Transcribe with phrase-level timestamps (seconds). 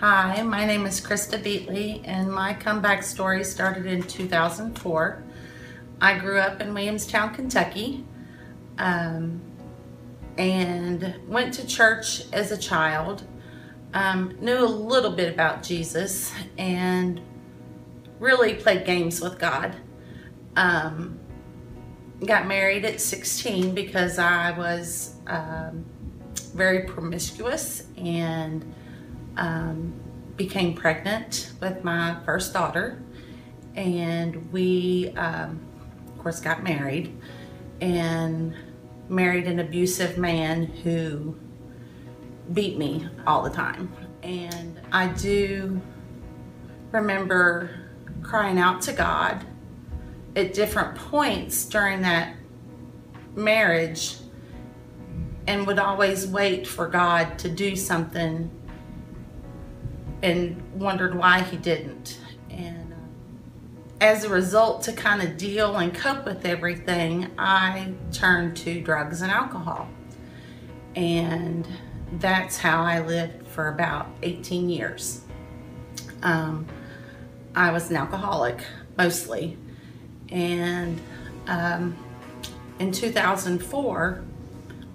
[0.00, 5.22] Hi, my name is Krista Beighle, and my comeback story started in 2004.
[6.02, 8.04] I grew up in Williamstown, Kentucky,
[8.76, 9.40] um,
[10.36, 13.24] and went to church as a child.
[13.94, 17.18] Um, knew a little bit about Jesus, and
[18.20, 19.76] really played games with God.
[20.56, 21.18] Um,
[22.22, 25.86] got married at 16 because I was um,
[26.54, 28.74] very promiscuous and
[29.36, 29.92] um,
[30.36, 33.02] became pregnant with my first daughter.
[33.74, 35.60] And we, um,
[36.08, 37.18] of course, got married
[37.80, 38.54] and
[39.08, 41.36] married an abusive man who
[42.52, 43.92] beat me all the time.
[44.22, 45.80] And I do
[46.92, 47.70] remember
[48.22, 49.44] crying out to God
[50.34, 52.34] at different points during that
[53.34, 54.16] marriage
[55.46, 58.50] and would always wait for God to do something
[60.22, 62.18] and wondered why he didn't.
[62.50, 62.96] And uh,
[64.00, 69.22] as a result, to kind of deal and cope with everything, I turned to drugs
[69.22, 69.88] and alcohol.
[70.94, 71.66] And
[72.12, 75.22] that's how I lived for about 18 years.
[76.22, 76.66] Um,
[77.54, 78.64] I was an alcoholic
[78.96, 79.56] mostly.
[80.30, 81.00] And
[81.46, 81.96] um,
[82.78, 84.24] in 2004,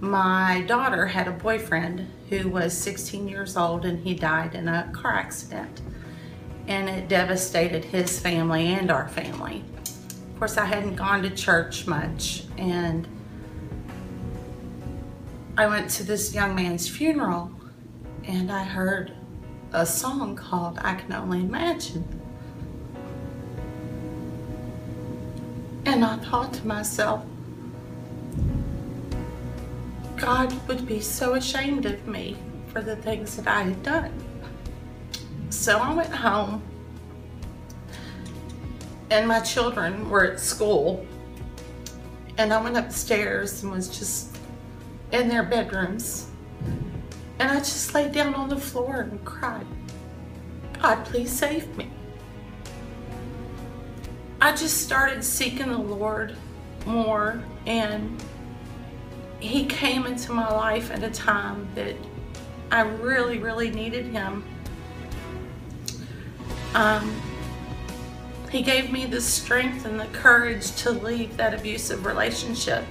[0.02, 4.92] my daughter had a boyfriend who was 16 years old and he died in a
[4.94, 5.82] car accident.
[6.68, 9.64] And it devastated his family and our family.
[9.86, 13.08] Of course, I hadn't gone to church much and
[15.56, 17.52] I went to this young man's funeral
[18.24, 19.14] and I heard
[19.72, 22.04] a song called I Can Only Imagine.
[25.86, 27.24] And I thought to myself,
[30.22, 34.14] God would be so ashamed of me for the things that I had done.
[35.50, 36.62] So I went home,
[39.10, 41.04] and my children were at school,
[42.38, 44.38] and I went upstairs and was just
[45.12, 46.28] in their bedrooms.
[47.40, 49.66] And I just laid down on the floor and cried,
[50.80, 51.90] God, please save me.
[54.40, 56.36] I just started seeking the Lord
[56.86, 58.24] more and
[59.42, 61.96] he came into my life at a time that
[62.72, 64.44] I really, really needed him.
[66.74, 67.22] Um,
[68.50, 72.86] he gave me the strength and the courage to leave that abusive relationship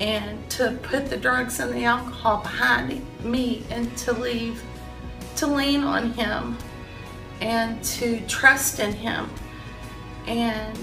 [0.00, 4.62] and to put the drugs and the alcohol behind me and to leave,
[5.36, 6.56] to lean on him
[7.40, 9.28] and to trust in him
[10.26, 10.78] and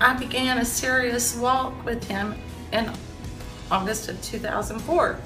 [0.00, 2.34] I began a serious walk with him
[2.72, 2.90] in
[3.70, 5.18] August of 2004.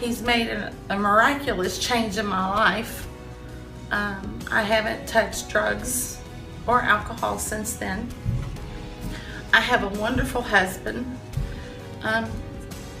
[0.00, 3.08] He's made a, a miraculous change in my life.
[3.90, 6.18] Um, I haven't touched drugs
[6.66, 8.08] or alcohol since then.
[9.52, 11.18] I have a wonderful husband.
[12.02, 12.30] Um,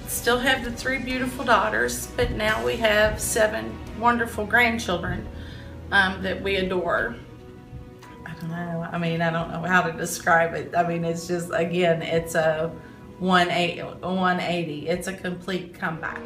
[0.06, 5.26] still have the three beautiful daughters, but now we have seven wonderful grandchildren
[5.90, 7.16] um, that we adore.
[8.24, 8.88] I don't know.
[8.90, 10.74] I mean, I don't know how to describe it.
[10.76, 12.72] I mean, it's just, again, it's a
[13.18, 14.88] 180.
[14.88, 16.22] It's a complete comeback.